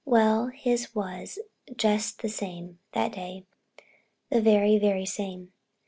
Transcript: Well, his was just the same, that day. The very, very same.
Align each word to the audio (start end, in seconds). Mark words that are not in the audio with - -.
Well, 0.03 0.47
his 0.47 0.95
was 0.95 1.37
just 1.77 2.23
the 2.23 2.27
same, 2.29 2.79
that 2.93 3.11
day. 3.13 3.45
The 4.31 4.41
very, 4.41 4.79
very 4.79 5.05
same. 5.05 5.53